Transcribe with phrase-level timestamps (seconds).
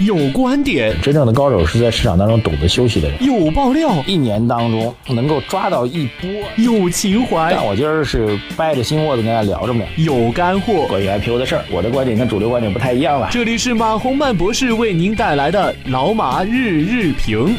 [0.00, 3.22] 有观点，真正的高手是在市场当中懂得休息的人。
[3.22, 6.30] 有爆料，一年当中能够抓到一波。
[6.56, 9.84] 有情怀，但我今儿是掰着心窝子跟大家聊着呢。
[9.98, 13.28] 有干货，关于 IPO 的事儿，我的观点跟主流观点不太一样了。
[13.30, 17.54] 这里是马洪曼博士为您带来的老马日日评。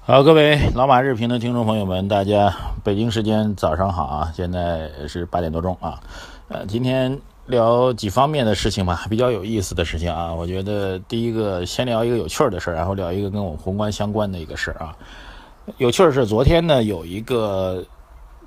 [0.00, 2.54] 好，各位老马日评的听众朋友们，大家
[2.84, 4.30] 北京时间早上好啊！
[4.36, 5.98] 现在是八点多钟啊。
[6.48, 7.18] 呃，今天。
[7.50, 10.32] 聊几方面的事情吧，比较有意思的事情啊。
[10.32, 14.96] 我觉得第一个先聊一个有趣儿的事儿，然后聊一个跟我们宏观相关的一个事儿啊。
[15.76, 17.84] 有趣的是，昨天呢有一个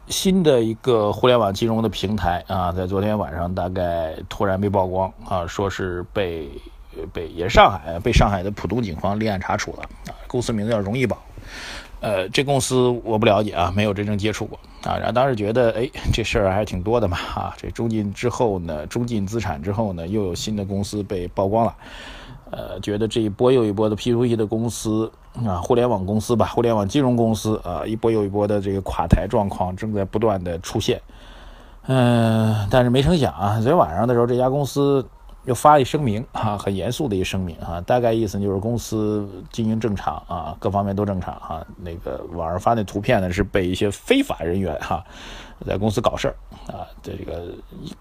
[0.07, 6.49] 新的一个互联网金融的平台啊，在昨天晚上大概突然被曝光啊，说是被
[7.11, 10.15] 被也是上海被上海的浦东警方立案查处了啊。
[10.27, 11.21] 公司名字叫容易宝。
[11.99, 14.97] 呃，这公司我不了解啊，没有真正接触过啊。
[14.97, 17.53] 然后当时觉得，哎，这事儿还是挺多的嘛啊。
[17.57, 21.75] 这中进之后呢，中进资产之后呢，又有新的公司被曝光了。
[22.51, 25.11] 呃，觉得这一波又一波的 P2P 的公司
[25.45, 31.01] 啊，互联网公司吧，互联网金融公司啊，一波又一波的这个垮台状况正在不断的出现。
[31.87, 35.05] 嗯，但是没成想啊，昨天晚上的时候，这家公司。
[35.45, 41.65] 又发一声明啊，很严肃的一声明啊，大概意思就是公司经营正常啊，各方面都正常啊。
[41.77, 45.03] 那个网上发那图片呢，是被一些非法人员哈
[45.67, 46.35] 在公司搞事儿
[46.67, 46.87] 啊。
[47.01, 47.53] 这个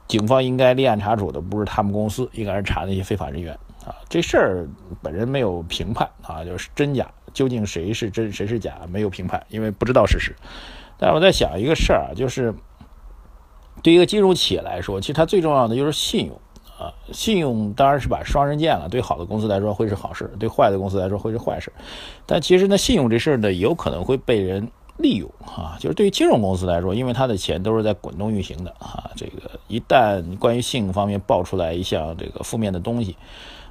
[0.07, 3.53] 警方应该立案查处的不是他们公司，应该是查那些非法人员
[3.85, 3.97] 啊。
[4.09, 4.69] 这事儿
[5.03, 10.33] 本人没有评判啊，就是真假究竟谁是真谁是假，没有评判，因为不知道事实。
[10.97, 12.55] 但是我在想一个事儿啊，就是
[13.83, 16.41] 对一个金融企业来说，其实它最重要的就是信用。
[16.83, 21.73] 啊，信用当然是把双刃剑了，对好的公司来说会是好事，对坏的公司来说会是坏事。
[22.27, 24.67] 但其实呢，信用这事儿呢，有可能会被人
[24.97, 25.77] 利用啊。
[25.79, 33.17] 就是对于金融公司来说，因为他的钱都是在滚动运行的啊，这个一旦关于信用方面爆出来一项这个负面的东西，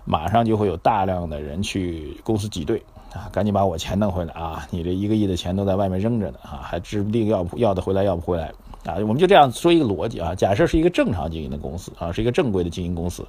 [0.06, 2.82] 马上就会有大量的人去公司挤兑
[3.14, 4.66] 啊，赶紧把我钱弄回来啊！
[4.70, 8.54] 你这一个亿的钱都在外面扔着呢啊，还指不定要要得回来要不回来。
[8.86, 13.24] 啊，我们就这样说一个逻辑啊，假设是一个正常经营的公司啊，是一个正规的经营公司，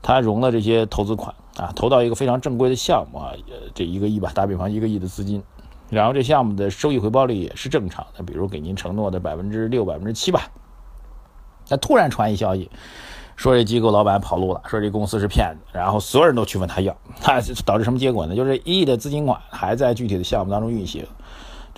[0.00, 3.32] 它融了这些投资款啊，投到一个非常正规的项目啊，
[3.74, 5.42] 这一个亿吧，打比方一个亿的资金，
[5.90, 10.48] 然后这项目的收益回报率也是正常的，比如给您承诺的百分之六、百分之七吧，
[11.68, 12.70] 那突然传一消息，
[13.36, 18.34] 说这机构老板跑路了，说这公司是骗子，然后所有人都去问他要，他导致什么结果呢？
[18.34, 21.04] 就是一亿的资金款还在具体的项目当中运行。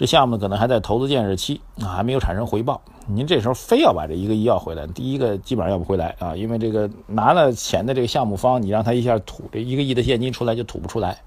[0.01, 2.81] 这项目可能还在投资建设期啊，还没有产生回报。
[3.07, 11.19] 您这时候非要把这一个亿要回来，第一个基本上要不回来啊，因为这个拿了钱的这个项目方，你让他一下吐这一个亿的现金出来就吐不出来。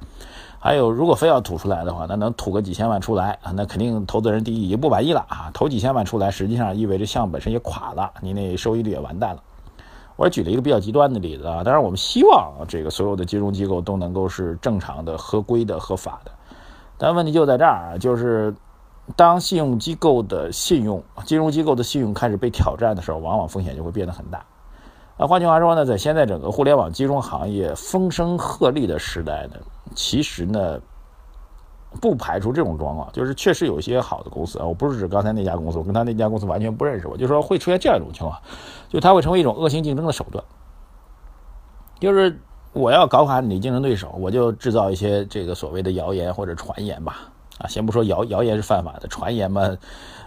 [0.58, 5.52] 还有，如果非要吐出来的话，那能吐个几千万出来啊，那肯定投资人第一也不满意了啊。
[5.54, 9.44] 投几千万出来，实际上意味着项目本身也垮了，你那收益率也完蛋了。
[10.16, 16.32] 我举了一个比较极端的例子啊，当然我们希望这个所有的金融机构都能够是正常的、合规的、合法的。
[17.04, 18.56] 但问题就在这儿啊，就是
[19.18, 24.42] 当信用机构的信用、金融机构的信用开始被挑战的时候，往往风险就会变得很大。
[25.18, 29.56] 那换句话说呢，在现在整个互联网金融行业风声鹤唳的时代呢，
[29.94, 30.80] 其实呢，
[32.00, 38.40] 不排除这种状况，就是确实有一些好的公司啊，我不是指刚才那家公司，我跟他那家公司完全不认识，我就说会出现这样一种情况，
[38.88, 40.42] 就它会成为一种恶性竞争的手段，
[42.00, 42.40] 就是。
[42.74, 47.30] 我要搞垮你竞争对手，我就制造一些这个所谓的谣言或者传言吧。
[47.60, 49.78] 啊，先不说谣谣言是犯法的，传言嘛，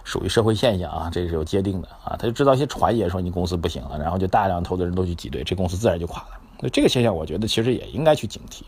[0.05, 2.15] 属于社会现象啊，这是有界定的啊。
[2.17, 6.39] 他就制造一些传言，说你公司不行了，然后就大量投资人都去挤兑，这公司自然就垮了。
[6.61, 8.61] 那这个现象，我觉得其实也应该去警惕，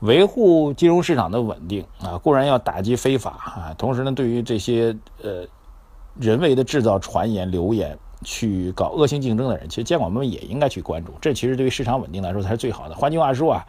[0.00, 5.44] 维护金融市场的稳定啊，固然要打击非法啊，同时呢，对于这些呃
[6.18, 7.98] 人为的制造传言、流言。
[8.24, 11.12] 去搞恶性竞争的人，其实监管部门也应该去关注。
[11.20, 12.94] 这其实对于市场稳定来说才是最好的。
[12.94, 13.66] 换句话说啊，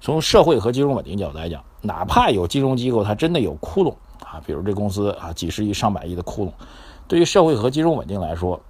[0.00, 6.52] 从社会和金融稳定角度来讲，哪怕有金融机构它真的有窟窿啊，比如这公司啊几十亿、上百亿的窟窿，
[7.06, 8.60] 对于社会和金融稳定来说，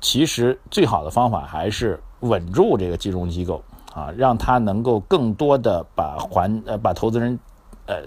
[0.00, 3.62] 其实最好的方法还是稳住这个金融机构
[3.92, 7.38] 啊，让它能够更多的把还呃把投资人
[7.86, 8.02] 呃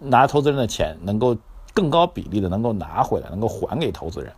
[0.00, 1.36] 拿投资人的钱能够。
[1.76, 4.32] 更高比例的能够拿回来，能够还给投资人，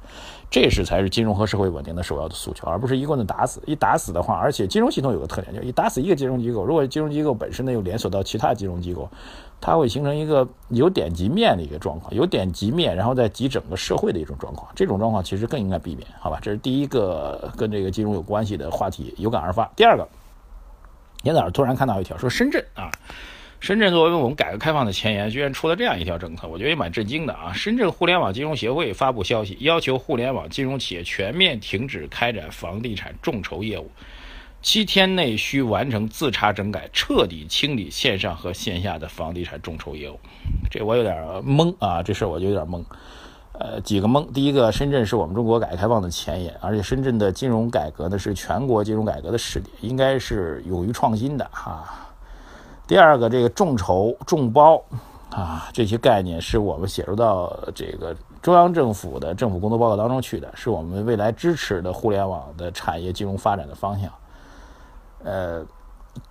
[0.50, 3.62] 这是才是金融和社会稳定的首要的诉求，而不是一棍子打死。
[3.64, 9.08] 一打死的话，而且金融系统有个特点，就是一打死一个金融机构，如果金融机构本身呢又连锁到其他金融机构，
[9.60, 14.68] 它会形成一个有点及面的一个状况，有点及面，然后再及整个社会的一种状况。
[14.74, 16.40] 这种状况其实更应该避免，好吧？
[16.42, 19.70] 这是第一个跟这个金融有关系的话题，有感而发。
[19.76, 20.08] 第二个，
[21.22, 22.90] 今天早上突然看到一条，说深圳啊。
[23.60, 27.52] 深圳作为我们改革开放的前沿，居然出了这样一条政策，我觉得也蛮震惊的啊！
[27.52, 33.90] 深圳互联网金融协会发布消息，要求互联网金融企业全面停止开展房地产众筹业务，
[34.62, 40.18] 七天内需完成自查整改，彻底清理线上和线下的房地产众筹业务。
[40.70, 42.82] 这我有点懵啊，这事儿我就有点懵。
[43.52, 44.30] 呃，几个懵。
[44.32, 52.04] 第一个，深圳是我们中国改革开放的前沿，而且深圳的金融改革呢是全国金融改革的试点，应该是勇于创新的哈。
[52.88, 54.82] 第二个，这个众筹、众包
[55.30, 64.10] 啊这些概念是我们写入到这个中央政府的政府工作报告当中去的，是我们未来支持的互联网的产业金融发展的方向。
[65.22, 65.64] 呃。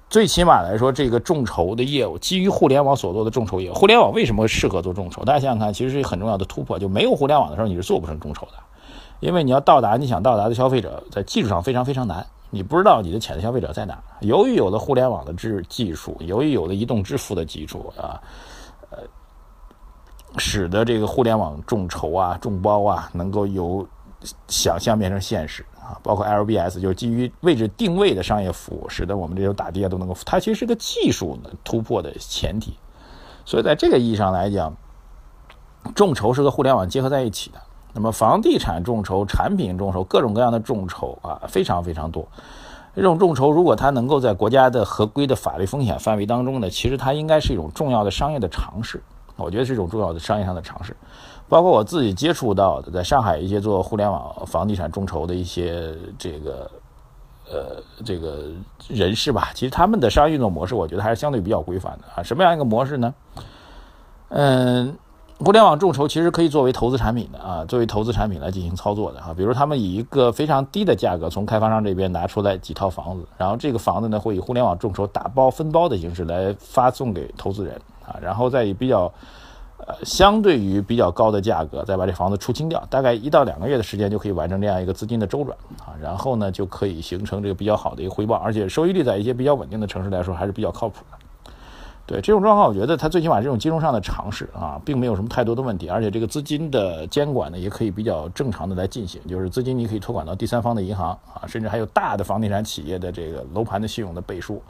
[0.09, 5.25] 最起码来说，这个众筹的业务基于互联网所做的众筹业务，互联网为什么适合做众筹？
[5.25, 6.79] 大家想想看，其实是一个很重要的突破。
[6.79, 8.53] 就没有互联网的时候，你是做不成众筹的，
[9.19, 14.01] 因为你要到达你想到达的消费者，在技术上非常非常难，你不知道你的潜在消费者在哪。
[14.21, 18.21] 由于有了互联网的支技术，由于有了移动支付的基础啊，
[18.89, 18.99] 呃，
[20.37, 23.87] 使得这个互联网众筹啊、众包啊，能够由
[24.47, 25.65] 想象变成现实。
[25.81, 32.77] 啊，包括 LBS 就是基于位置定位的商业服务，使得我们这种打的都能够，它其实是个技术的突破的前提。
[33.45, 34.75] 所以在这个意义上来讲，
[35.95, 37.61] 众筹是和互联网结合在一起的。
[37.97, 42.27] 那么房地产众筹、产品众筹、各种各样的众筹啊，非常非常多。
[42.95, 49.01] 这种众筹如果它能够在国家的合规的法律风险范围当中呢，其实它应该是一种重要的商业的尝试。
[49.35, 50.95] 我觉得是一种重要的商业上的尝试。
[51.49, 56.69] 包括我自己接触到的，在上海一些做互联网房地产众筹的一些这个
[57.49, 58.43] 呃这个
[58.87, 62.21] 人士吧，其实他们的商业运作模式，我觉得还是相对比较规范的啊。
[62.21, 63.11] 什么样一个模式呢？
[64.29, 64.97] 嗯，
[65.39, 69.33] 互联网众筹其实可以作为投资产品的啊，作为投资产品来进行操作的啊。
[69.35, 79.11] 比如他们以一个非常低的价格从开发商这边拿出来几套房子，然后这个房子呢会以互联网众筹打包分包的形式来发送给投资人啊，然后再以比较。
[79.85, 91.16] 呃，相对于比较高的价格，再把这房子出清掉，大概一到两个月的时间就可以完成这样一个资金的周转啊，然后呢就可以形成这个比较好的一个回报，而且收益率在一些比较稳定的城市来说还是比较靠谱的。
[92.07, 104.63] 对这种状况，我觉得它最起码这种金融上的尝试啊，并没有什么太多的问题，而且这个资金的监管呢也可以比较正常的来进行，就是资金你可以托管到第三方的银行啊，甚至还有大的房地产企业的这个楼盘的信用的背书，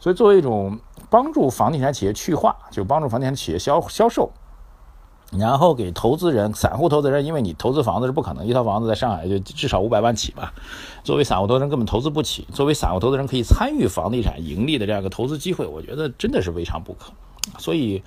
[0.00, 0.78] 所以作为一种
[1.10, 4.30] 帮助房地产企业去化，就帮助房地产企业销销售。
[5.36, 10.54] 然后给投资人、散户投资人，因为你投资房子是不可能一套房子在上海就至少五百万起吧。
[11.04, 17.12] 作为散户投资人根本投资不起，作为散户投资人可以参与房地产盈利的这样一个投资机会，我觉得真的是未尝不可。
[17.58, 18.02] 所以，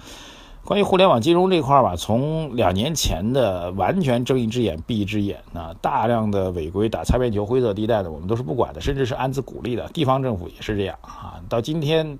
[0.65, 9.87] 关于互联网金融这块吧，从两年前的完全睁一只眼闭一只眼，啊，大量的违规打擦边球、灰色地带的，我们都是不管的，甚至是暗自鼓励的。
[9.89, 12.17] 地方政府也是这样啊，到今天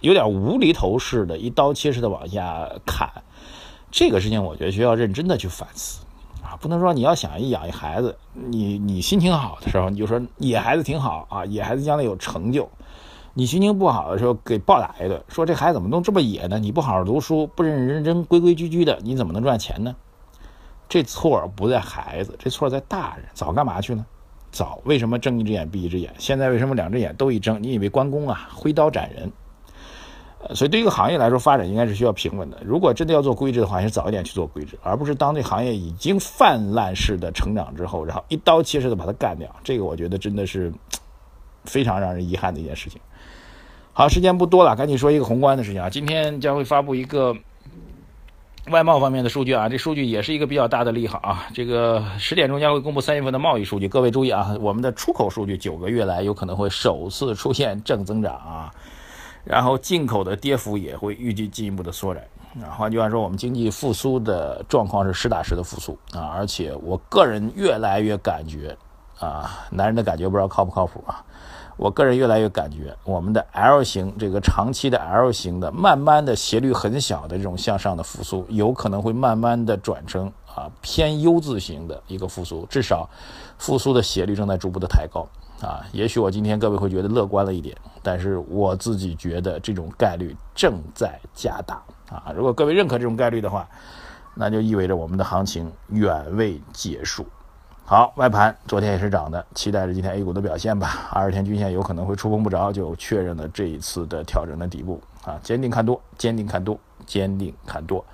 [0.00, 3.08] 有点无厘头式的一刀切式的往下砍。
[3.92, 6.02] 这个事情我觉得需要认真的去反思，
[6.42, 12.64] 啊，不能说你要想一养一孩子，你你心情好的时候你就说野孩子挺好啊，野孩子将来有成就；
[13.34, 16.58] 你心情不好的时候给暴打一顿，说这孩子怎么能这么野呢？
[16.58, 19.94] 你不好好读书，不认认真真、规规矩矩的，你怎么能赚钱呢？
[20.88, 23.26] 这错不在孩子，这错在大人。
[23.34, 24.06] 早干嘛去了？
[24.50, 26.14] 早为什么睁一只眼闭一只眼？
[26.18, 27.62] 现在为什么两只眼都一睁？
[27.62, 29.30] 你以为关公啊，挥刀斩人？
[30.54, 32.58] 所以，对一个行业来说，发展应该是需要平稳的。
[32.64, 39.48] 如果真的要做规制的话，还是早一点去做规制，而不是当这行业已经泛滥式的成长之后，然后一刀切式的把它干掉。
[39.62, 40.72] 这个我觉得真的是
[41.64, 43.00] 非常让人遗憾的一件事情。
[43.92, 45.88] 好，时间不多了，赶紧说一个宏观的事情啊！
[45.88, 47.36] 今天将会发布一个
[48.70, 51.46] 外贸方面的数据啊，这数据也是一个比较大的利好啊。
[51.54, 58.74] 这个十点钟将会公布三月份的贸易数据，各位注意啊，我们的出口数据九个月来有可能会首次出现正增长啊。
[59.44, 62.28] 然后进口的跌幅也会预计进一步的缩窄。
[62.62, 65.98] 啊，换句话说，我们经济复苏的状况是实打实的复苏。
[66.12, 68.76] 啊，而且我个人越来越感觉
[69.18, 71.24] 啊，男人的感觉不知道靠不靠谱啊，
[71.78, 83.08] 我个人越来越感觉我们的 L 型这个长期的 L 型的，慢慢的斜率很小的这种向上的复苏，有可能会慢慢的转成啊偏 U 字型的一个复苏，至少
[83.56, 85.26] 复苏的斜率正在逐步的抬高。
[85.62, 92.32] 啊，也许我今天各位会觉得乐观了一点，但是我自己觉得这种概率正在加大啊。
[92.36, 93.68] 如果各位认可这种概率的话，
[94.34, 97.24] 那就意味着我们的行情远未结束。
[97.84, 101.10] 好，外盘昨天也是涨的，期待着今天 A 股的表现吧。
[101.12, 105.38] 二十天均线有可能会触碰不着，就确认了这一次的调整的底部啊。
[105.42, 108.04] 坚定看多，坚定看多，坚定看多。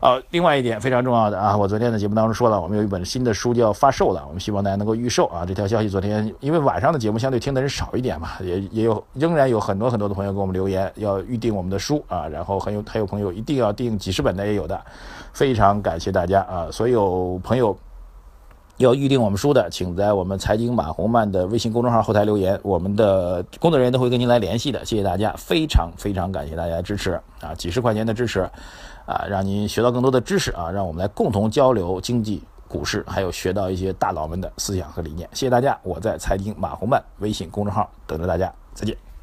[0.00, 5.46] 呃，另外一点非常重要的啊，我昨天的节目当中说了，我们有一本新的书就要发售了，我们希望大家能够预售啊。
[5.46, 14.78] 这条消息昨天因为晚上的节目相对听的人少一点嘛，也也有仍然有很多很多的朋友给我们留言要预定我们的书啊，然后很有还有朋友一定要订几十本的也有的，
[15.32, 17.74] 非常感谢大家啊，所有朋友
[18.78, 24.84] 要预定我们书的，请在我们财经马红漫的微信公众号后台留言，我们的工作人员都会跟您来联系的。
[24.84, 28.40] 谢谢大家，非常非常感谢大家支持啊，几十块钱的支持
[29.06, 35.28] 啊，让您学到更多的知识啊，让我们来共同交流经济、股市，还有学到一些大佬们的思想和理念。
[35.32, 39.13] 谢谢大家，我在财经马红漫微信公众号等着大家，再见。